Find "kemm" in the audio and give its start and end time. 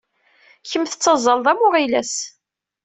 0.69-0.83